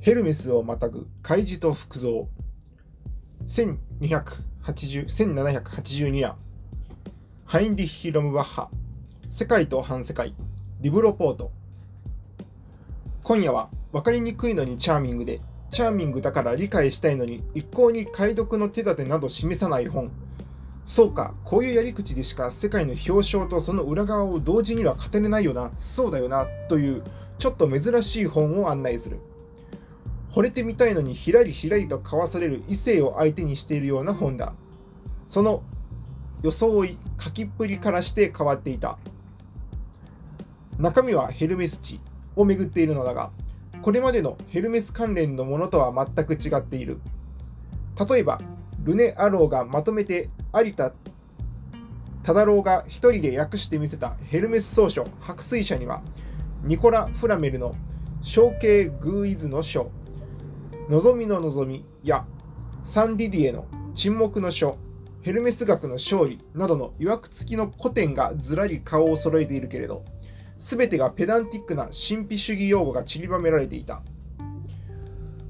[0.00, 2.26] ヘルメスをまたぐ開示と服造
[3.46, 6.32] 1782年
[7.44, 8.70] ハインリッヒ・ロムバッハ。
[9.28, 10.34] 世界と反世界。
[10.80, 11.52] リブロポート。
[13.22, 15.42] 今夜は分かりにくいのにチャーミングで。
[15.70, 20.10] チャーミングだから理解したいのに一向に解読の手立てなど示さない本。
[20.86, 27.02] そうか、こういうやり口でしか世界の表彰とその裏側を同時には語れないよな、そうだよな、という
[27.38, 29.18] ちょっと珍しい本を案内する。
[30.32, 34.52] 惚れてみたいのにひらりひらりと交わされる異性を相手にしているような本だ。
[35.24, 35.62] その
[36.42, 38.98] 装い、書きっぷりからして変わっていた。
[40.78, 42.00] 中身はヘルメス地
[42.36, 43.30] を巡っているのだが、
[43.82, 47.00] これまでのヘルメス関連のものとは全く違っている。
[48.08, 48.40] 例えば、
[48.82, 50.92] ルネ・アローがまとめて有田
[52.22, 56.02] 忠郎が一人で訳してみせたヘルメス総書白水社には
[56.62, 57.74] ニコラ・フラメルの
[58.22, 59.90] 象形グーイズの書
[60.90, 62.26] 望みの望みや
[62.82, 64.76] サンディディエの沈黙の書
[65.22, 70.02] ヘルメス学の勝利などの曰く付きの古典がずらり顔を揃えているけれど
[70.56, 74.02] 全てがペダンティックな神秘主義用語が散りばめられていた。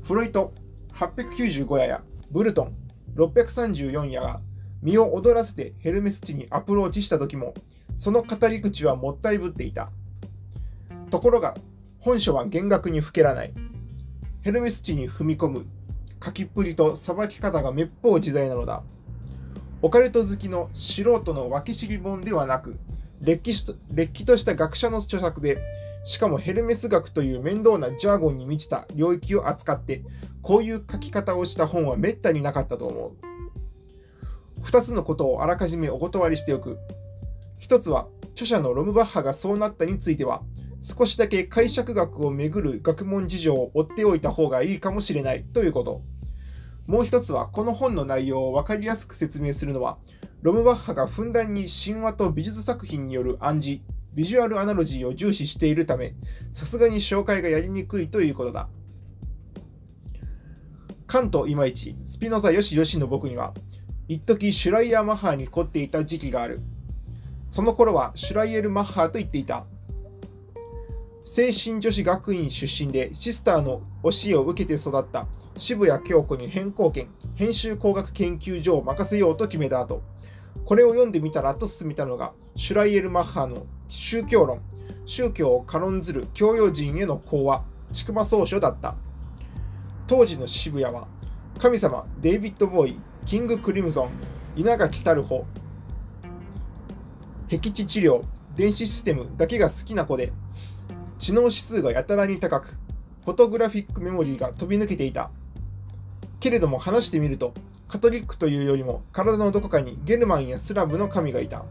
[0.03, 0.53] フロイト
[0.93, 2.77] 895夜やブルトン
[3.17, 4.43] 634夜が
[4.83, 7.55] 身を躍らせてヘルメス地にアプローチした時も
[7.97, 9.91] その語り口はもったいぶっていた。
[11.11, 11.57] ところが
[11.99, 13.70] 本書は弦楽にふけらない。
[14.43, 15.67] ヘルメス地に踏み込む
[16.25, 18.83] 書きっぷりとさばき方がめっぽう自在なのだ。
[19.83, 22.79] オカルト好きの素人の脇知り本ではなく
[23.21, 23.55] れっき
[24.25, 25.59] とした学者の著作で
[26.05, 30.03] しかもヘルメス学という面倒なジャーゴンに満ちた領域を扱って
[30.41, 34.63] こういう書き方をした本はめったになかったと思う。
[34.63, 36.79] 2つのことをあらかじめお断りしておく。
[37.61, 40.43] 1つは著者のロムバッハがそうなったについては
[40.81, 46.03] 少しだけ解釈学をめぐる学問事情を追っておいた方がいいかもしれないということ。
[46.87, 49.99] もう一つはこの本の内容を分かりやすく説明するのは
[50.43, 53.83] ロムバッハがふんだんに神話と美術作品による暗示
[54.15, 56.15] ビジュアルアナロジーを重視しているため
[56.51, 58.69] さすがに紹介がやりにくいということだ。
[61.07, 63.55] 関東いまいちスピノザよしよしの僕には
[64.09, 66.61] 一時シュライヤー・マッハーに凝っていた時期がある。
[67.51, 69.67] その頃はシュライエル・マッハーと言っていた。
[71.33, 75.29] 精神女子学院出身でシスターの教えを受けて育った。
[75.57, 80.03] 渋谷京子に変更権編集工学研究所を任せようと決めた後。
[80.65, 84.61] これを読んでみたらと進めたのがシュライエル・マッハの宗教論。
[85.07, 88.97] 宗教を軽んずる教養人への講話筑馬総書だった。
[90.09, 91.07] 当時の渋谷は
[91.61, 94.11] 神様デイビッド・ボーイキング・クリムゾン
[94.57, 95.47] 稲垣太穂
[97.49, 98.25] 僻地治療
[98.57, 100.33] 電子システムだけが好きな子で
[101.21, 102.79] 知能指数がやたらに高く
[103.27, 105.31] フォトグラフィックメモリーが飛び抜けていた。
[106.41, 107.53] けれども話してみると
[107.89, 111.67] カトリックというよりも体のどこかにゲルマンやスラブの神がいた。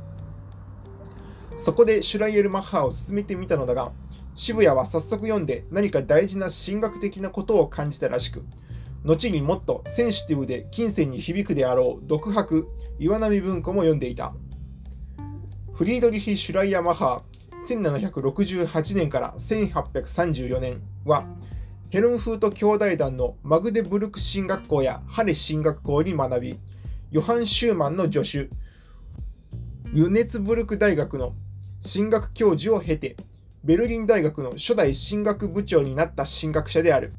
[1.55, 3.91] そこでシュライエル・マッハを進めてみたのだが
[4.35, 8.45] 渋谷は早速読んで何か大事な神学的なことを感じたらしく
[9.03, 12.67] 後にもっとセンシティブで金銭に響くであろう独白
[12.99, 14.35] 岩波文庫も読んでいた。
[15.73, 17.23] フリードリヒ・シュライヤ・マハ
[17.67, 21.25] 1768年から1834年は
[21.89, 26.59] ヘルンフート兄弟団のマグデブルク進学校やハレ進学校に学び、
[27.09, 28.49] ヨハン・シューマンの助手、
[29.91, 31.33] ユネツブルク大学の
[31.79, 33.17] 進学教授を経て、
[33.63, 37.13] ベルリン大学の初代進学部長になった進学者である。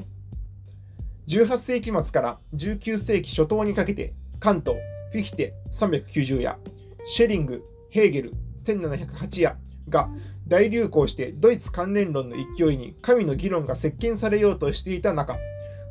[1.26, 4.76] 18世紀末から19世紀初頭にかけて、カント、
[5.10, 6.58] フィヒテ390や、
[7.04, 8.34] シェリング、ヘーゲル
[8.64, 9.56] 1708や
[9.88, 10.08] が
[10.50, 15.38] 大流行してドイツ関連論の勢いに神の議論が席巻されようとしていた中、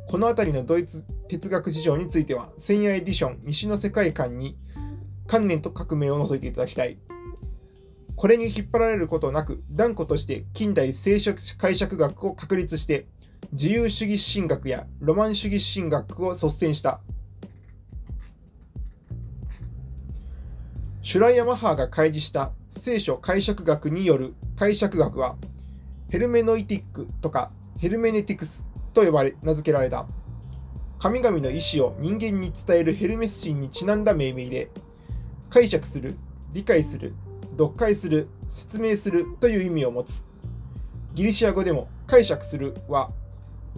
[0.06, 4.58] この辺りのドイツ哲学事情については、千夜エディション西の世界観に
[5.26, 6.98] 観念と革命を除いていただきたい。
[8.16, 13.06] これに引っ張られることなく、断固として近代聖書解釈学を確立して、
[13.52, 17.00] 自由主義神学やロマン主義神学を率先した。
[21.02, 25.36] シュライヤ・マハーが開示した聖書解釈学による解釈学は、
[26.10, 30.06] ヘルメノイティックとかヘルメネティクスと呼ばれ、名付けられた。
[30.98, 34.70] 神々の意志を人間に伝えるヘルメス神にちなんだ命名で、
[35.48, 36.16] 解釈する、
[36.52, 37.14] 理解する、
[37.52, 40.26] 読解する、説明するという意味を持つ。
[41.14, 43.10] ギリシア語でも解釈するは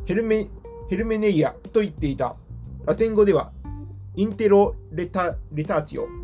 [0.07, 0.49] ヘルメ
[0.91, 2.35] ヘルメネイアと言っていた。
[2.85, 3.53] ラテン語では
[4.17, 6.22] インテロレタレターティオ。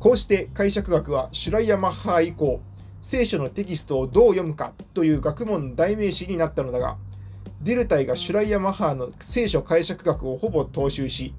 [0.00, 2.62] こうして解釈学はシュライヤ・マッハー以降、
[3.02, 6.96] 聖書のテキストをどう読むかという学問の代名詞になったのだが、
[7.60, 11.34] ディルタイがシュライヤ・マッハーの聖書解釈学をほぼ踏襲し、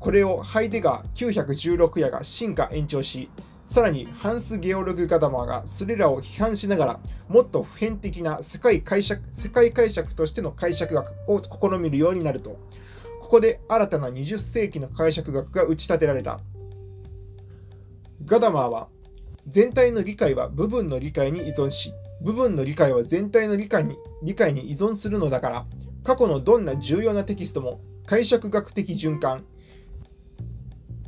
[0.00, 3.28] これをハイデガー916夜が進化延長し、
[3.66, 12.58] さらにハンス・ゲオルグ・ガダマーがそれらを批判しながら、もっと普遍的な世界解釈世界解釈としての解釈学を試みるようになると、
[13.20, 16.40] ここで新たな20世紀の解釈学が打ち立てられた。
[18.24, 18.88] ガダマーは、
[19.48, 25.66] 全体の理解は部分の理解に依存し、部分の理解は全体の理解に理解に依存するのだから、
[26.04, 29.44] 過去のどんな重要なテキストも解釈学的循環、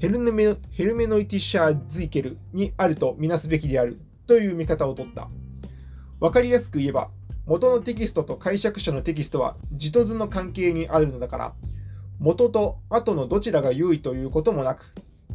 [0.00, 5.28] ヘルメヘルメノイティシャー・ズイケルにあるとみなすべきであるという見方を取った。
[6.18, 7.10] わかりやすく言えば、
[7.46, 11.54] 元のテキストと解釈者のテキストは字と図の関係にあるのだから、
[12.18, 14.92] 元と後のどちらが優位ということもなく、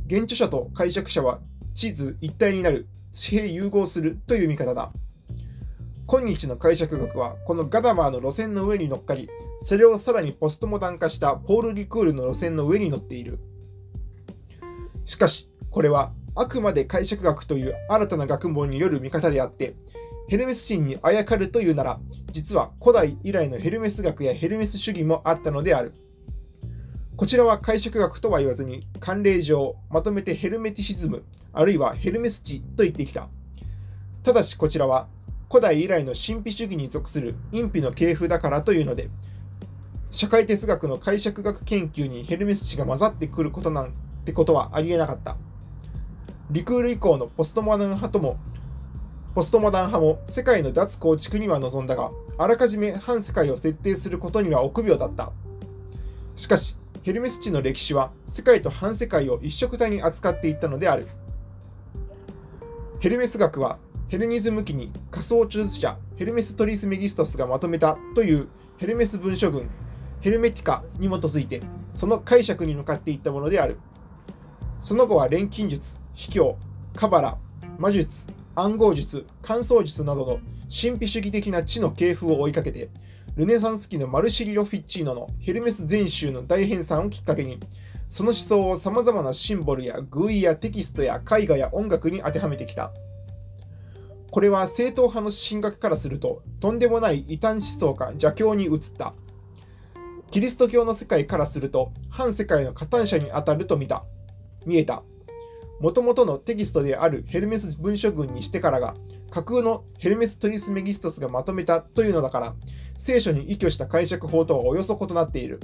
[0.09, 1.39] 原著者と解釈者は
[1.73, 4.91] 地図一体になる、地平融合するという見方だ。
[6.05, 9.29] 今日の解釈学はこのガダマーの路線の上に乗っかり、
[9.59, 13.39] それをさらにポストモダン化したポール・リクールの路線の上に乗っている。
[15.05, 19.75] しかし、これはあくまで解釈学という新たな学問による見方であって、
[20.27, 21.99] ヘルメス神にあやかるというなら、
[22.31, 25.93] 実は古代以来のヘルメス学やヘルメス主義もあったのである。
[27.19, 33.27] こちらは解釈学とは言わずに、慣例上、まとめてヘルメティシズム、あるいはヘルメス地と言ってきた。
[34.23, 35.09] ただしこちらは、
[35.49, 39.09] 古代以来の神秘主義に属する隠秘の系譜だからというので、
[40.09, 43.93] 社会哲学の解釈学研究にヘルメス氏が混ざってくることなん
[44.23, 45.35] てことはありえなかった。
[46.51, 48.39] リクール以降のポストモダン派とも、
[49.35, 55.33] ポストモダン派も世界の脱構築には望んだが、あらかじめ反世界を設定することには臆病だった。
[56.37, 61.07] しかし、ヘルメス地の歴史は世界と反世界を一色体に扱っていったのである。
[62.99, 63.79] ヘルメス学は
[64.09, 69.69] ヘルニズム期に仮想著述者ヘルメス・トリス・メギストスがまとめたというヘルメス文書群
[70.19, 71.61] ヘルメティカに基づいて
[71.93, 73.77] その解釈に向かっていったものである。
[74.79, 76.57] その後は錬金術、秘境、
[76.95, 77.37] カバラ、
[77.77, 82.89] 魔術、暗号術、乾燥術などの神秘主義的な知の系譜を追いかけて、
[83.39, 87.57] ルネサンス期のマルシリオ・フィッチーノのヘルメス全集の大編纂をきっかけに、
[88.09, 92.91] その思想を様々なシンボルや偶意やテキストや絵画や音楽に当てはめてきた。
[94.29, 99.13] これは正統派の神学からすると、とんでもない異端思想か邪教に移った。
[100.31, 104.03] キリスト教の世界からすると、反世界の加担者に当たると見た。
[104.65, 105.01] 見えた。
[105.79, 108.95] もともとのテキストであるヘルメス文書群にしてからが、
[109.31, 112.53] 架空のヘルメス・トリス・メギストスがまとめたというのだから、
[112.97, 115.61] 聖書に依拠した解釈法とはおよそ異なっている。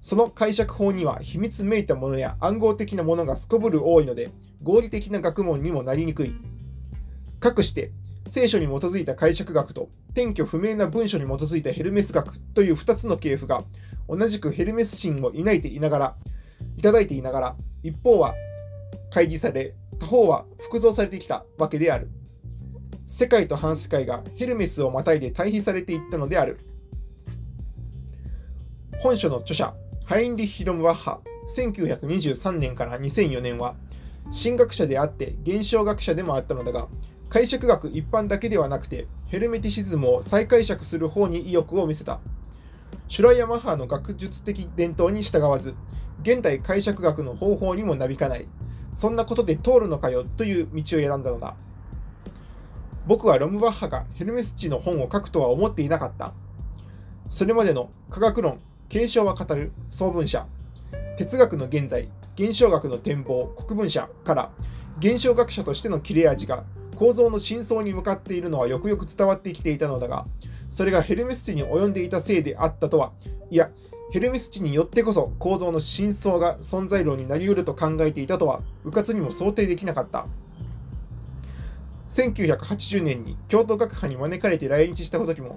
[0.00, 4.30] その解釈法には秘密めいたものや暗号的なものがすこぶる多いので、
[4.62, 6.32] 合理的な学問にもなりにくい。
[7.40, 7.90] かくして、
[8.26, 13.64] 聖書に基づいた解釈学と転居不明な文書に基づいたヘルメス学という2つの系譜が
[14.08, 16.16] 同じくヘルメス神を抱いていながら、
[16.76, 18.34] いただいていながら、一方は
[19.10, 22.08] 開示され、他方は複造されてきたわけである。
[23.06, 26.60] 世界と反世界がヘルメスをまたいで対比されていったのである。
[29.00, 29.74] 本書の著者、
[30.04, 31.20] ハインリッヒ・ロムワッハ、
[31.56, 33.74] 1923年から2004年は、
[34.30, 36.88] 神学者であって現象学者でもあったのだが、
[37.28, 42.20] 解釈学一般だけではなくて、ヘルメティシズムを再解釈する方に意欲を見せた。
[43.10, 45.74] シュライヤマハの学術的伝統に従わず、
[46.22, 48.46] 現代解釈学の方法にもなびかない。
[48.92, 51.56] そんなことで通るのかよという道を選んだのだ。
[53.08, 56.34] 僕はロムバッハがヘルメス地の本を書くとは思っていなかった。
[57.26, 60.46] それまでの科学論、継承は語る総文社、
[61.16, 64.52] 哲学の現在、現象学の展望、国文社から
[65.00, 66.62] 現象学者としての切れ味が
[67.00, 70.26] 構造の真相に向かっているのはよくよく伝わってきていたのだが、
[70.68, 73.12] それがヘルメス地に及んでいたせいであったとは、
[73.50, 73.70] いや、
[74.12, 80.26] ヘルメス地によってこそ構造の真相が存在論になり得ると考えていたとは、迂闊にも想定できなかった。
[82.10, 85.56] 1980年に京都学派に招かれて来日した時も、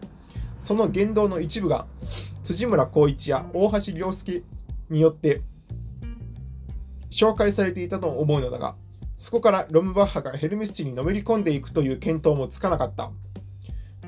[0.62, 1.88] その言動の一部が
[2.41, 4.43] 辻村光一や大橋良介
[4.89, 5.41] によって
[7.09, 8.77] 紹介されていたと思うのだが、
[9.15, 13.12] そこからロムバッハがヘルメス地にのめり込んでいくという見当もつかなかった。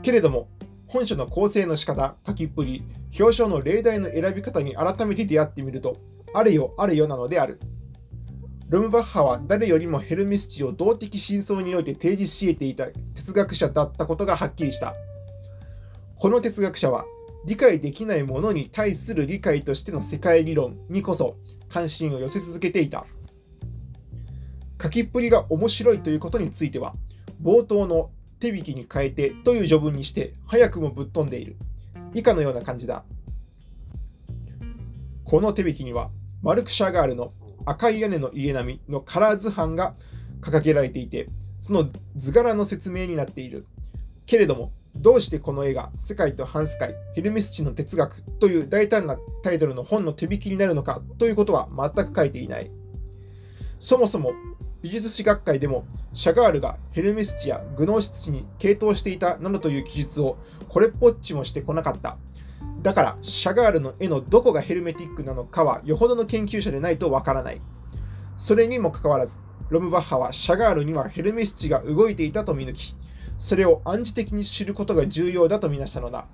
[0.01, 0.49] けれども、
[0.87, 2.83] 本書の構成の仕方、書きっぷり、
[3.19, 5.97] 表彰の例題の選び方に改めて出会ってみると、
[6.33, 7.59] あれよあれよなのである。
[8.69, 14.95] ロムバッハは誰よりもヘルメス地を動的真相において提示し得ていた哲学者だったことがはっきりした。
[16.17, 17.05] この哲学者は、
[17.45, 21.37] 理解できないものに対する理解としての世界理論にこそ
[21.69, 23.05] 関心を寄せ続けていた。
[24.81, 26.95] 書きっぷりが面白いということについては、
[27.41, 31.55] 冒頭の手引きに変えてという序文にして早くもぶっ飛んでいる。
[32.13, 33.03] 以下のような感じだ。
[35.23, 37.33] この手引きには、マルク・シャガールの
[37.65, 39.95] 赤い屋根の家並みのカラー図版が
[40.39, 41.27] 掲げられていて、
[41.57, 43.65] その図柄の説明になっている。
[44.25, 52.71] けれども、どうしてこの絵が世界と反世界、ヘルメス地の哲学という大胆なタイトルの本の手引きになるのかということは全く書いていない。
[53.79, 54.33] そもそも
[54.85, 60.37] 美術史学会でもシャガールがヘルメス地やグノーシス地に傾倒していたなどという記述を
[60.69, 62.19] これっぽっちもしてこなかった。
[62.83, 67.63] だからシャガールの絵のどこがヘルメティックなのかはよほどの研究者でないとわからない。
[68.37, 69.39] それにもかかわらず、
[69.69, 72.95] ロムバッハはシャガールにはヘルメス地が動いていたと見抜き、
[73.39, 76.27] それを暗示的に知ることが重要だとみなしたのだ。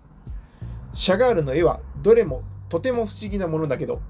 [0.94, 4.02] シャガールの絵はどれもとても不思議なものだけど、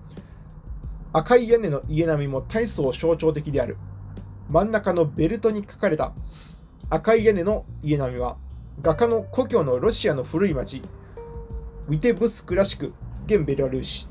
[1.14, 3.78] 赤い屋根の家並みも大層象徴的である。
[4.52, 6.12] 真ん中のベルトに書かれた
[6.90, 8.36] 赤い屋根の家並みは、
[8.82, 10.82] 画家の故郷のロシアの古い町、
[11.88, 12.94] ウィテブスクらしく、
[13.28, 14.10] 現ベラルーシ。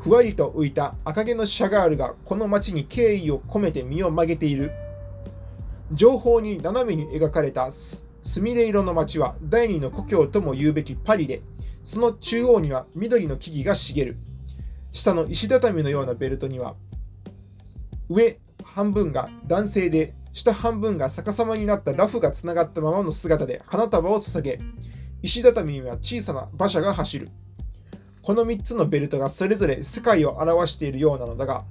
[0.00, 4.72] ふわりと浮いた赤毛のシャガールがこの町に敬意を込めて身を曲げている。
[5.92, 8.06] 情報に斜めに描かれたス
[8.40, 11.42] ミレ色の町は第二の故郷とも言うべきパリで、
[11.84, 14.16] その中央には緑の木々が茂る。
[14.92, 16.76] 下の石畳のようなベルトには、
[18.08, 24.60] 上半分が男性で、下半分が逆さまになったラフがつながったままの姿で花束を捧げ、
[25.22, 27.30] 石畳には小さな馬車が走る。
[28.22, 31.64] この3つのベルトがそれぞれ世界を表しているようなのだが、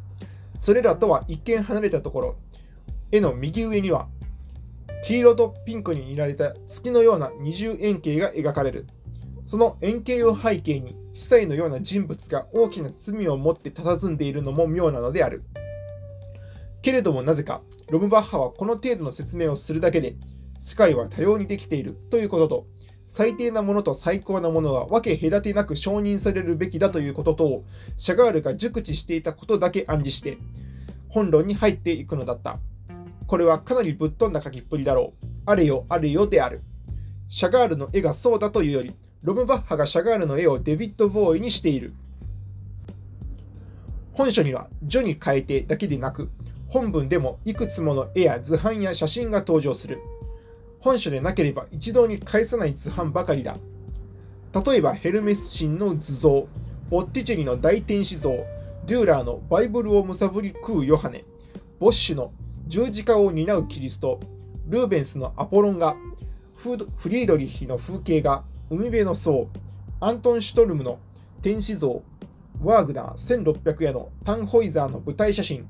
[0.59, 2.35] それらとは一見離れたところ、
[3.11, 4.07] 絵の右上には、
[5.03, 8.87] 黄色とピンクに似られた月のような二重円形が描かれる。
[9.45, 15.43] その円形を背景に、司祭のような人物が大きな罪を持って佇んでいるのも妙なのである。
[16.81, 20.15] けれどもなぜか、ロムバッハはこの程度の説明をするだけで、
[20.57, 22.67] 世界は多様にできているということと、
[23.07, 27.63] 最低なものと最高なものは分け隔てなく承認されるべきだということと、
[27.97, 30.37] シャガールが熟知していたことだけ暗示して、
[31.09, 32.59] 本論に入っていくのだった。
[33.25, 35.25] これはかなりぶっ飛んだ書きっぷりだろう。
[35.45, 36.61] あれよあれよである。
[37.27, 38.93] シャガールの絵がそうだというより、
[39.23, 41.93] ロムバッハがシャガールの絵をデビッド・ボーイにしている。
[44.13, 46.29] 本書には序に変えてだけでなく、
[46.69, 49.99] 本文でもいくつもの絵や図版や写真が登場する。
[50.79, 53.57] 本書でなければ一堂に返さない図版ばかりだ。
[54.65, 56.47] 例えばヘルメス神の図像、
[56.89, 58.29] ボッティチェリの大天使像、
[58.85, 61.25] デューラーのバイブルをむさぶり食うヨハネ、
[61.79, 62.31] ボッシュの
[62.67, 64.19] 十字架を担うキリスト、
[64.67, 65.95] ルーベンスのアポロン画、
[66.55, 66.77] フ
[67.09, 69.49] リードリヒの風景画、海辺の層、
[69.99, 70.99] アントン・シュトルムの
[71.41, 72.03] 天使像、
[72.61, 75.67] ワーグナー1600夜のタンホイザーの舞台写真、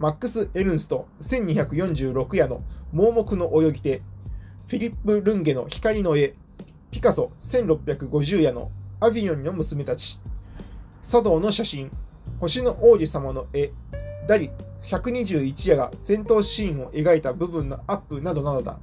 [0.00, 3.98] マックス・エルンスト1246夜の盲目の泳ぎ手、
[4.66, 6.32] フィリップ・ルンゲの光の絵、
[6.90, 10.18] ピカソ1650夜のアヴィヨンの娘たち、
[11.02, 11.90] 茶道の写真、
[12.40, 13.72] 星の王子様の絵、
[14.26, 14.48] ダリ
[14.80, 18.78] 121夜が戦闘シーンを描いた部分のアップなどなどだ。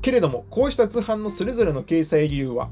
[0.00, 2.70] けれども、こうした図版のそれぞれの掲載理由は、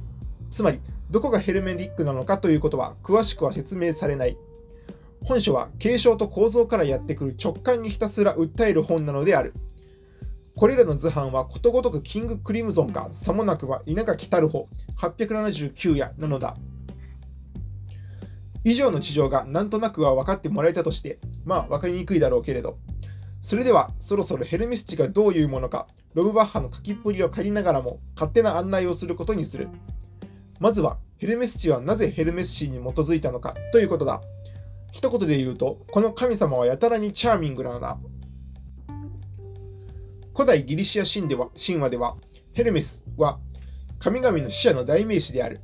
[0.51, 4.39] つまり、どこがヘルメディックなのかということは詳しくは説明されない。
[5.25, 9.55] 本書は継承と構造からやってくる直感にひたすら訴える本なのである。
[10.57, 16.57] これらの図版はことごとくキング・クリムゾンか、さもなくは稲垣タルホ879夜なのだ。
[18.65, 22.79] 以上の事情がなんとなくは分かってもらえたとして、まあ分かりにくいだろうけれど。
[23.41, 29.69] それでは、そろそろヘルメス地がどういうものか、ロブバッハの書きっぷりを借りながらも勝手な案内をすることにする。
[30.59, 34.21] まずは、ヘルメス地はなぜヘルメス神に基づいたのかということだ。
[34.93, 37.99] 一言で言うと、この神様はやたらにチャーミングなのだ。
[40.35, 42.17] 古代ギリシア神では神話では、
[42.53, 43.39] ヘルメスは
[43.99, 45.61] 神々の使者の代名詞である。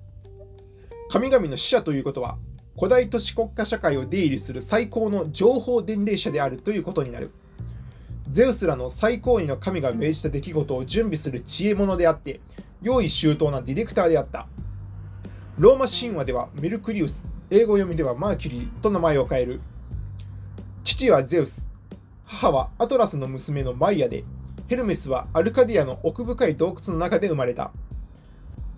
[1.11, 2.39] 神々の使者ということは、
[2.77, 7.31] 古代都市国家社会を出入りする最高の情報伝令者であるということになる。
[8.31, 12.41] ゼウスらの最高位の神が命じた出来事を準備する知恵者であって、
[12.81, 14.49] 用意周到なディレクターであった。
[15.59, 19.61] ローマ神話ではメルクリウス、英語読みではマーキュリーと名前を変える。
[20.83, 21.69] 父はゼウス、
[22.25, 24.25] 母はアトラスの娘のマイヤで、
[24.67, 27.71] ヘルメスはアルカディアの奥深い洞窟の中で生まれた。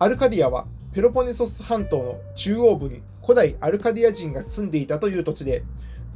[0.01, 5.63] アルカディアはペロポネソス半島の中央部に古代アルカディア人が住んでいたという土地で、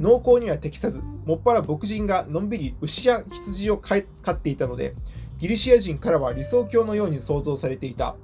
[0.00, 3.99] 農耕には適さず、もっぱら牧人がのんびり牛や羊を飼
[4.33, 4.97] っていたので、
[5.38, 8.17] ギリシア人からは理想郷のように想像されていた。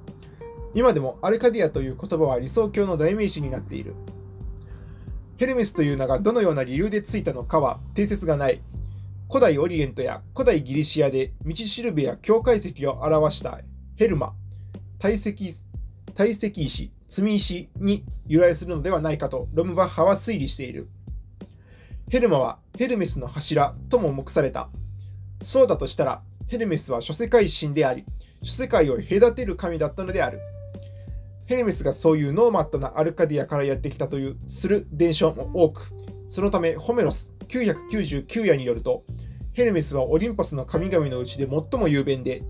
[0.75, 3.95] 今でもアルカディアという言葉は理想郷の代名詞になっている。
[5.37, 8.61] ヘルメスという名がどのような理由でついたのかは定説がない。
[9.29, 13.59] 古代オリエントや古代ギリシアで道しるべや境界石を表した
[13.95, 14.33] ヘルマ、
[14.99, 15.49] 体積
[16.13, 20.89] 堆積石、積み石に由来するのではないかとロムバッハは推理している。
[22.09, 24.69] ヘルマはヘルメスの柱とも目された。
[25.41, 28.05] そうだとしたら、ヘルメスは諸世界神であり、
[28.41, 30.39] 諸世界を隔てる神だったのである。
[31.45, 35.91] ヘルメスがそういうノーマットなアルカディアからやってきたというする伝承も多く、
[36.29, 39.03] そのためホメロス999夜によると、
[39.53, 42.43] ヘルメスはオリンパスの神々のうちで最も雄弁で、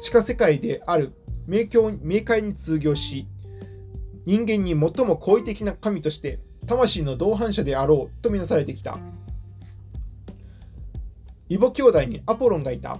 [0.00, 1.12] 地下世界である
[1.46, 3.28] 冥境冥界に通行し、
[4.24, 8.98] 人間に最も好意的な神として魂の同伴者であろうとみなされてきた。
[11.48, 12.98] 異母兄弟にアポロンがいた。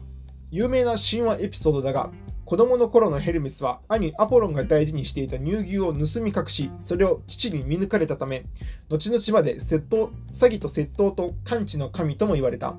[0.51, 2.11] 有名な神話エピソードだが、
[2.53, 8.45] 子供の頃のヘルメスは兄アポロンが大事にしていた乳牛を盗み隠し、それを父に見抜かれたため、
[8.91, 12.77] 後々まで窃盗詐欺と窃盗と完治の神とも言われた。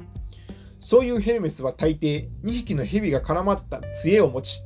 [0.79, 4.61] そういうヘルメスは大抵2匹の蛇が絡まった杖を持ち、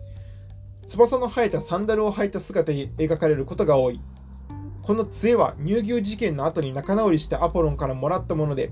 [0.88, 4.02] 翼の生えたサンダルを履いた姿に描かれることが多い。
[4.84, 8.72] この杖は乳牛事件の後に仲直りしたアポロンからもらったもので、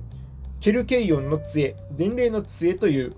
[0.59, 3.15] ケルケイオンの杖、伝令の杖という、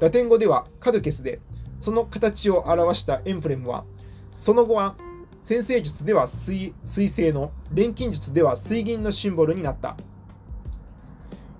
[0.00, 1.40] ラテン語ではカドケスで、
[1.80, 3.84] その形を表したエンブレムは、
[4.32, 4.96] その後は
[5.42, 9.96] 先生術では水水星の、錬金術では水銀のシンボルになった。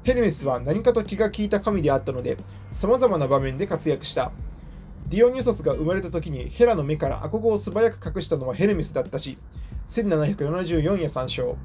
[0.03, 2.37] ヘルメスは何かと気が利いた神であったので、
[2.73, 4.33] 様々な場面で活躍した。
[5.09, 9.39] ディオニュソスが生まれた時にヘラの目から赤子を素早く隠したのはヘルメスだったし、
[9.89, 11.57] 1774夜参照。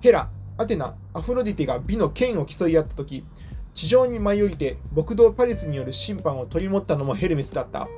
[0.00, 3.24] ヘラ、アテナ、アフロディティが美の剣を競い合った時、
[3.76, 7.88] 地上に舞い降りて牧道パリスによる審判を取り持ったのもヘルメスだった。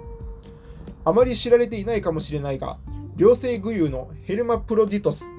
[1.05, 2.79] あまり知られていないかもしれないが、
[3.15, 5.33] 両性具有のヘルマプロディトス、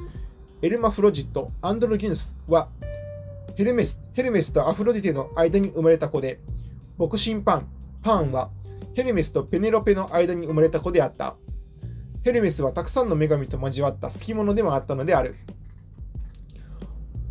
[0.61, 2.69] エルマフロジット、アンドロギヌスは
[3.55, 6.39] ヘルメスヘルメスとアフロディテの間に生まれた子で、
[6.97, 7.67] 牧神パン、
[8.01, 8.49] パーンは
[8.95, 11.35] ヘルメスとペネロペの間に生まれた子であった。
[12.23, 15.35] ヘルメスはたくさんの女神と交わった好き者でもあったのである。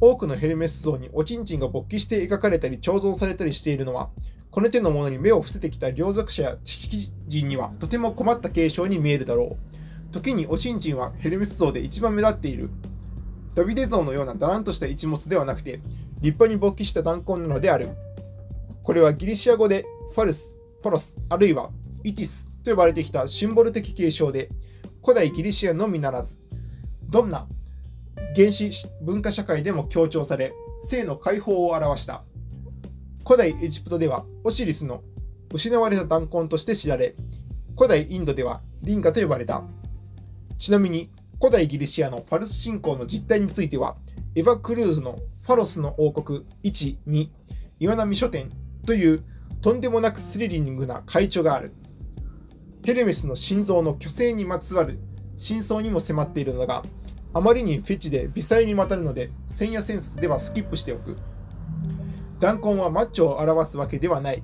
[0.01, 4.11] 多くのヘルメス像におちんちんが勃起して描かれたり彫像されたりしているのは、
[4.51, 10.13] この手のものに目を伏せてきた両族者や知識人にはとても困った継承に見えるだろう。
[10.13, 12.71] 時におちんちんはヘルメス像で一番目立っている。
[13.55, 15.81] ダビデ像のようなだらんとした一物ではなくて、
[16.21, 17.91] 立派に勃起した弾痕なのである。
[18.85, 21.71] これはギリシア語でファルス、フォロス、あるいは
[22.05, 24.49] イティスと呼ばれてきたシンボル的継承で、
[25.03, 26.41] 古代ギリシアのみならず、
[27.11, 27.47] どんな
[28.39, 28.71] 原始
[29.01, 32.23] 文化社会でも強調され、性の解放を表した。
[33.27, 35.03] 古代エジプトではオシリスの
[35.53, 37.17] 失われた弾痕として知られ、
[37.77, 39.65] 古代インドではリンガと呼ばれた。
[40.57, 43.97] ちなみに、古代ギリシアのファルス信仰の実態については、
[44.37, 47.29] エヴァ・クルーズのファロスの王国1、2、
[47.81, 48.51] 岩波書店
[48.87, 49.25] という
[49.61, 51.73] とんでもなくスリリングな会長がある。
[52.85, 55.01] ヘルメスの心臓の虚勢にまつわる
[55.37, 56.85] 真相にも迫っているのが、
[57.39, 61.17] あまりにフェチで微細にわたるので、千夜センスではスキップしておく。
[62.41, 64.43] 弾痕はマッチョを表すわけではない。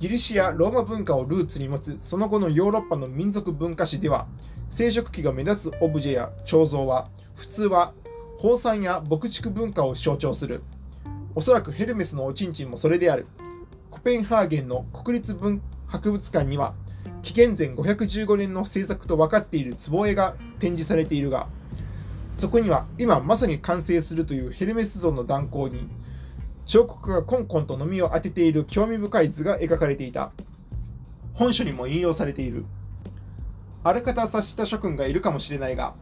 [0.00, 4.26] ギリシア・ローマ文化をルーツに持つその後のヨーロッパの民族文化史では、
[4.68, 7.94] 生殖器が目立つオブジェや彫像は、普通は
[8.38, 10.64] 放散や牧畜文化を象徴する。
[11.36, 13.28] おそらくヘルメスのおちんちんもそれである。
[13.88, 16.74] コペンハーゲンの国立文博物館には、
[17.22, 21.46] 紀元前515年の制作と分かっている壺絵が展示されているが、
[22.36, 25.88] そこには今まさに完成するというヘルメス像の断行に、
[26.66, 30.32] 彫刻がコンコンとのみを当てている興味深い図が描かれていた。
[31.32, 32.66] 本書にも引用されている。
[33.82, 35.94] ある方察した諸君がいるかもしれないが、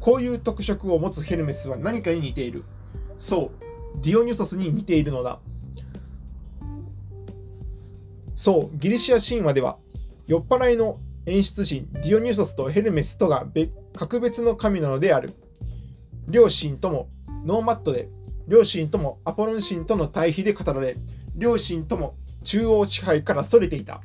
[0.00, 2.64] こういう特色を持つヘルメスは何かに似ている。
[3.18, 5.40] そう、ディオニュソスに似ているのだ。
[8.34, 9.76] そう、ギリシア神話では、
[10.26, 13.46] 酔っ払いの演出神ディオニュソスとヘルメスとが
[13.94, 15.34] 格別の神なのである。
[16.28, 17.08] 両神とも
[17.44, 18.08] ノーマットで、
[18.48, 20.96] 両神ともアポロン神との対比で語られ、
[21.34, 24.00] 両神とも中央支配から逸れていた。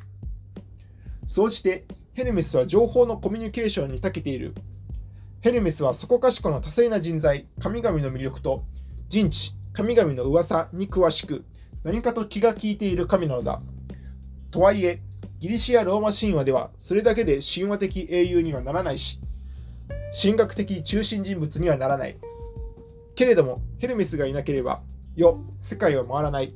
[1.25, 4.53] そうして、ヘルメスは情報のコミュニケーションに長けている。
[5.41, 8.63] ヘルメスはそこかしこの多彩な人材、神々の魅力と
[9.09, 11.45] 人知、神々の噂に詳しく、
[11.83, 13.61] 何かと気が利いている神なのだ。
[14.49, 15.01] とはいえ、
[15.39, 19.21] ギリシア・ローマ神話ではそれだけで神話的英雄にはならないし、
[20.11, 22.17] 神学的中心人物にはならない。
[23.15, 24.81] けれども、ヘルメスがいなければ、
[25.15, 26.53] よ、世界は回らない。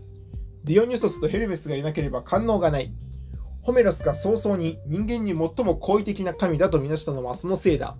[0.63, 2.93] ディオニュソスとヘルメスがいなければ官能がない。
[3.63, 7.95] ホメロスが早々に人間に最も好意的な神だとみなしたのはそのせいだ。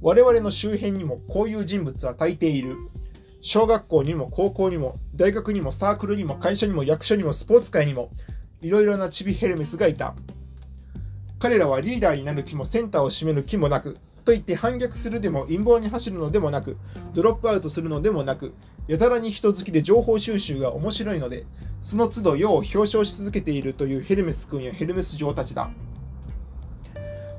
[0.00, 2.76] 我々の周辺にもこういう人物は大抵いる。
[3.40, 8.10] 小学校にも高校にも大学にもサークルにも会社にも役所にもスポーツ界にも
[8.60, 10.14] いろいろなチビヘルメスがいた。
[11.38, 16.76] 彼らはリーダーになる気もセンターを占める気もなく、といって反逆するでも陰謀に走るのでもなく、
[17.14, 18.52] ドロップアウトするのでもなく、
[18.88, 21.46] やたらに人好きで情報収集が面白いので、
[21.80, 25.70] その都度世を表彰し続けているというヘルメス君やヘルメス嬢たちだ。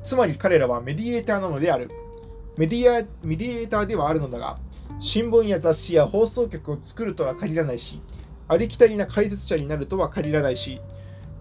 [0.02, 1.91] つまり彼らはメディエーターなのである。
[2.56, 4.58] メディアメディエーターではあるのだが、
[5.02, 8.00] 新聞や雑誌や放送局を作るとは限らないし、
[8.47, 10.80] ありきたりな解説者になるとは限らないし、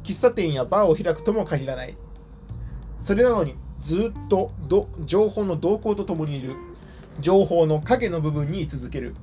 [0.03, 1.97] 喫茶店やバーを開くとも限らない。
[2.99, 3.55] それなのに、
[3.87, 4.51] ずっと
[5.05, 6.57] 情報の動向とともにいる。
[7.21, 9.15] 情報の影の部分に居続ける。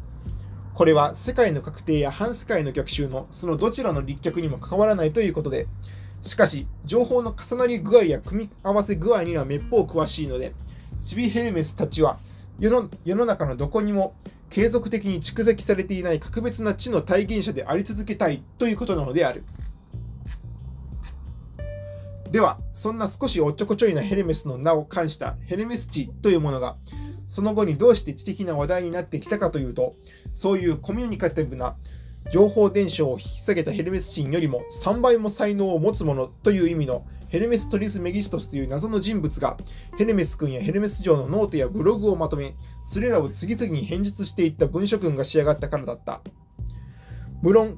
[0.73, 5.67] これは世界の確定や反世界の逆襲のそのどちらの立脚にも関わらないということで、
[6.21, 10.53] しかし、情報の重なり具合や組み合わせ具合にはめっぽう詳しいので、
[11.03, 12.17] チビヘルメスたちは
[12.57, 14.15] 世の世の中のどこにも
[14.49, 19.43] 継続的に蓄積されていない格別な知の体現者であり続けたいということなのである。
[22.33, 26.77] では、そんな少しおっちょこちょいなヘルメスの名を冠したヘルメス知というものが、
[27.27, 29.93] その後にどうして知的な話題になってきたかというと、
[30.31, 31.75] そういうコミュニカティブな
[32.31, 39.55] 情報伝承を引っ提げたヘルメス神よりも3倍も才能を持つ者という意味のヘルメス・トリス・メギストスという謎の人物が
[39.99, 46.21] ヘルメス君やヘルメス城のノートやブログをまとめそれらを次々に編述していった文書群が仕上がったからだった。
[47.43, 47.77] 無論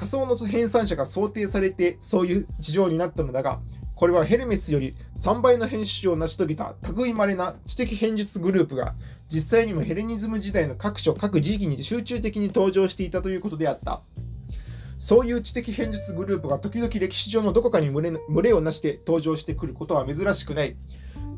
[0.00, 3.60] 仮想の編纂者が想定されてそういう事情になったのだが
[3.94, 8.94] これはヘルメスより3倍の編集を成し遂げた類まれな知的編術グループが
[9.28, 14.00] 実際にもヘレニズム時代の各所各時期に集中的に登場していたということであった。
[14.98, 20.76] そういう知的編術グループが時々歴史上のどこかに群れ群れをなして登場してくることは珍しくない。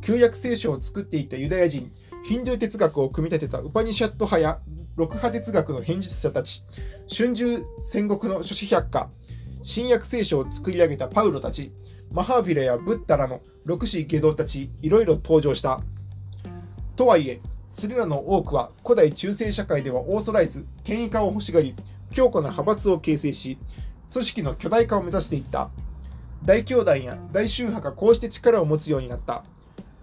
[0.00, 1.90] 旧約聖書を作っていたユダヤ人、
[2.22, 4.60] ヒンドゥー哲学を組み立てたウパニシャット派や
[4.94, 6.64] 六派哲学の編術者たち、
[7.08, 9.10] 春秋戦国の諸子百科、
[9.62, 11.72] 新約聖書を作り上げたパウロたち、
[12.10, 15.80] マハーフィラやブッダらの六子下道たち、いろいろ登場した。
[16.94, 21.74] とはいえ、それらの多くは古代中世社会ではオーソライズ、権威化を欲しがり、
[22.10, 23.58] 強固な派閥を形成し、
[24.12, 25.70] 組織の巨大化を目指していった。
[26.44, 29.42] 大教団や大宗派がこうして力を持つようになった。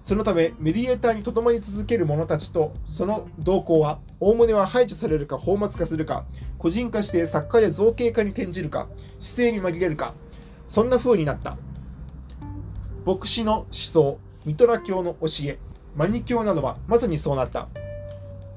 [0.10, 6.26] そのため、メディエーターにとどまり続ける者たちとその動向は、おおむねは排除されるか放末化するか、
[6.58, 8.88] 個人化して作家や造形化に転じるか、
[9.20, 10.16] 姿勢に紛れるか、
[10.68, 11.58] そんな風になった。
[13.06, 15.60] 牧師の思想、ミトラ教の教え、
[15.96, 17.68] マニ教などはまさにそうなった。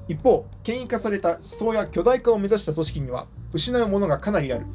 [0.07, 4.65] 一方、権威化された思想や巨大化を目指した組織には失うものがかなりある。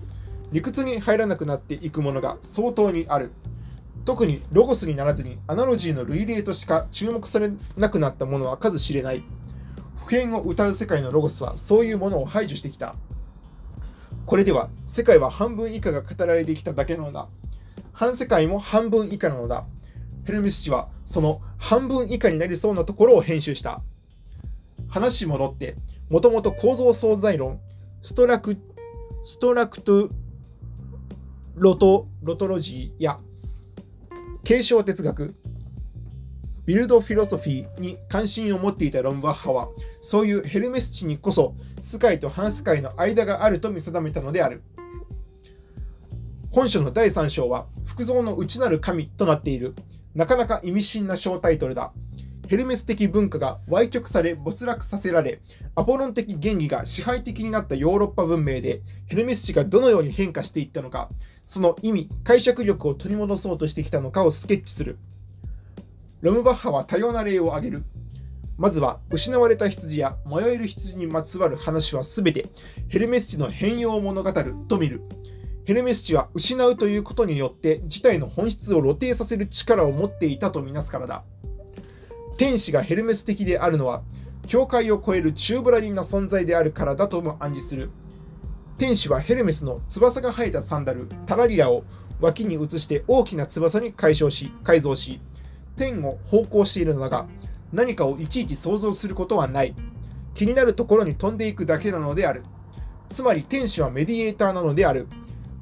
[0.53, 3.33] 理屈に入らなくなっていくものが相当にある。
[4.09, 9.23] 特にロゴスにならずにアナロジーの類例としか注目されなくなったものは数知れない。
[9.97, 12.95] 普遍を歌う世界のロゴスはそういうものを排除してきた。
[14.25, 17.29] これでは世界は半分以下が語られてきただけなのだ。
[17.93, 19.67] 半世界も半分以下なのだ。
[20.25, 23.83] ヘルミス氏はその半分以下になりそうなところを編集した。
[24.89, 25.77] 話戻って、
[26.09, 27.61] もともと構造存在論、
[28.01, 28.57] ストラク、
[29.27, 30.09] ストラクト
[31.57, 33.21] オントロジーや
[34.49, 35.35] 形象哲学、
[36.65, 39.69] Bild philosophy に関心を持っていたロムバッハは、
[40.01, 44.63] そういうヘルメス知にこそ、世界と反世界の間があると見定めたのである。
[46.51, 49.75] 本書の第3章は、福造の内なる神となっている。
[50.15, 51.93] なかなか意味深な小タイトルだ。
[52.49, 55.43] ヘルメス的文化が歪曲され没落させられ、
[55.75, 61.11] アポロン的原理が支配的になったヨーロッパ文明で、ヘルメス地がどのように変化していったのか、
[61.45, 64.97] その意味、解釈力を取り戻そうとしてきたのかをスケッチする。
[66.23, 67.85] ロムバッハは多様な例を挙げる。
[68.57, 72.47] まずは、失われた羊や迷える羊にまつわる話はすべて、
[72.89, 75.03] ヘルメス地の変容を物語ると見る。
[75.67, 81.25] ヘルメス地は失うということによって事態の本質を露呈させる力を持っていたとみなすからだ。
[82.39, 84.05] 天使がヘルメス的であるのは、
[84.47, 87.91] 教会を超える宙ぶらりんな存在であるからだとも暗示する。
[88.79, 91.83] 天使はヘルメスの翼が生えたサンダル、タラリアを
[92.21, 95.21] 脇に移して大きな翼に解消し、改造し、
[95.77, 97.27] 天を方向しているのだが、
[97.73, 99.75] 何かをいちいち想像することはない。
[100.35, 102.45] 気になるところに飛んでいくだけなのである。
[103.09, 105.09] つまり天使はメディエーターなのである。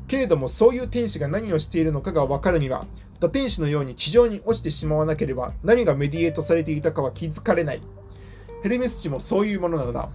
[0.08, 2.86] けれどもそういう天使が何をしているのかが分かるには、
[3.20, 7.80] 堕天使のように地上に落ちてしまわなければ何が mediate されていたかは気づかれない。
[8.62, 10.08] ヘルメス知もそういうものなのだ。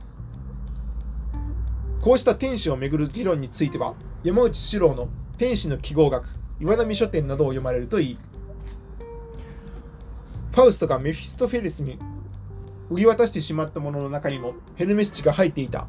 [2.02, 8.18] こうした天使をめぐる議論については、山内志朗の天使の記号学、岩波書店などを読まれるといい。
[10.52, 11.98] ファウストがメフィストフェレスに
[12.90, 15.88] 売り渡してしまったものの中にもヘルメス知が入っていた。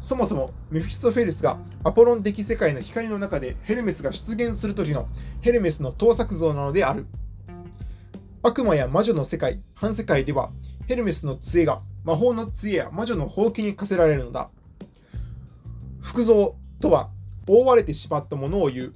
[0.00, 5.08] そもそもメフィストフェレスがアポロン的世界の光の中でヘルメスが出現する時の
[5.40, 7.06] ヘルメスの盗作像なのである。
[8.42, 10.50] 悪魔や魔女の世界、反世界では
[10.86, 14.50] ヘルメスの杖が魔法の杖や魔女のほうきに課せられるのだ。
[16.00, 17.10] 服像とは
[17.46, 18.94] 覆われてしまったものを言う。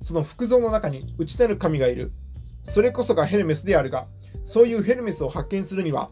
[0.00, 2.12] その服像の中に内なる神がいる。
[2.64, 4.06] それこそがヘルメスであるが、
[4.44, 6.10] そういうヘルメスを発見するには、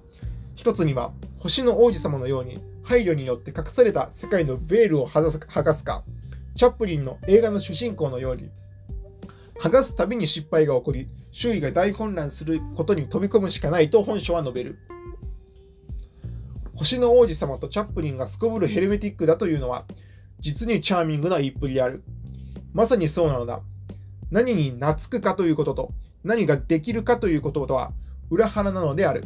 [0.55, 5.23] 一つには星の王子様のように配慮によって隠された世界のベールを剥
[5.63, 6.05] がすか、
[6.55, 8.51] チャップリンの映画の主人公のように、
[9.59, 14.79] 剥がすたびに失敗が起こり、周囲が大混乱することに飛び込むしかないと本書は述べる。
[16.75, 19.87] 星の王子様とチャップリンがすこぶるヘルメティックだというのは、
[20.41, 22.03] 実にチャーミングな言いっぷりである。
[22.75, 23.63] まさにそうなのだ。
[24.31, 27.93] 何に懐くかということと、何ができるかということとは
[28.29, 29.25] 裏腹なのである。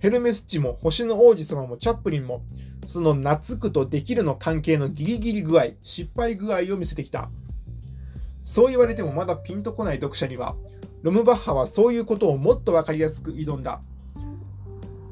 [0.00, 2.42] ヘルメスチも星の王子様もチャップリンも、
[2.86, 7.30] その懐くとできるの関係のギリギリ具合、失敗具合を見せてきた。
[8.42, 10.56] そう言われてもまだピンとこない読者には、
[11.02, 13.82] ロムバッハはそういうことをもっとわかりやすく挑んだ。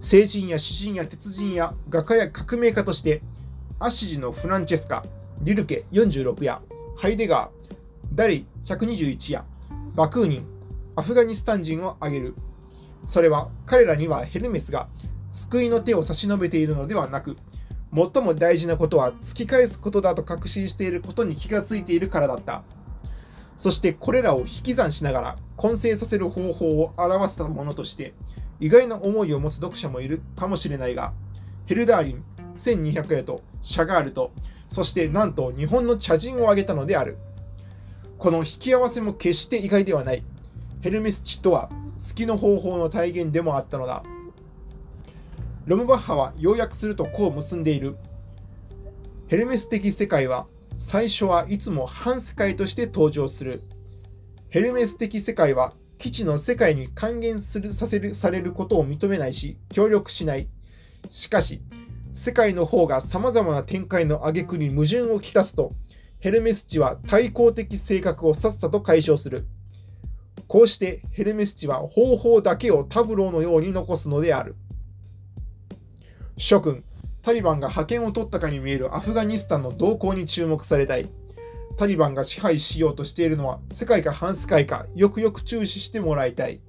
[0.00, 3.20] 聖人や詩人や鉄人や画家や革命家として、
[3.78, 5.04] アシジのフランチェスカ、
[5.42, 6.62] リルケ46や
[6.96, 9.44] ハイデガー、ダリ121や
[9.94, 10.46] バクーニン、
[10.96, 12.34] アフガニスタン人を挙げる。
[13.04, 14.88] それは彼らにはヘルメスが
[15.30, 17.36] 救いの手を差し伸べているのではなく、
[17.94, 22.62] 最も大事なことは突き返すことだと確信していることに気がついているからだった。
[23.56, 28.14] そしてこれらを引き算しながら混成させる方法を表したものとして、
[28.60, 31.12] 意外な思いを持つ読者もいるかもしれないが、
[31.66, 32.24] ヘルダーリン、
[32.56, 34.32] 1200円とシャガールと、
[34.68, 37.18] そしてなんと日本の茶人を挙げたのである。
[38.18, 40.24] この引き合わせも決して意外ではない。
[40.80, 44.02] ヘルメスチとは月の方法の体現でもあったのだ。
[45.66, 47.96] ロムバッハは要約するとこう結んでいる。
[49.26, 50.46] ヘルメス的世界は
[50.78, 53.62] 最初はいつも反世界として登場する。
[54.48, 60.48] ヘルメス的世界は基地の世界に還元するさせるされることを認めないし、協力しない。
[61.08, 61.60] しかし、
[62.14, 65.72] 世界の方が様々な展開の挙句に矛盾をきたすと、
[66.20, 69.46] ヘルメス地は対抗的性格をさっさと解消する。
[70.48, 74.56] こうしてヘルメス地は方法だけをタブローのように残すのである。
[76.38, 76.82] 諸君、
[77.20, 81.08] タリバンが覇権を取ったかに見えるアフガニスタンの動向に注目されたい。
[81.76, 86.60] タリバンが支配しようとしているのは世界か反世界かよくよく注視してもらいたい。